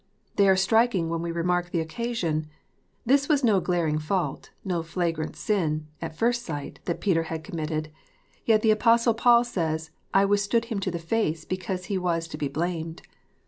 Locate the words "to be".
12.29-12.47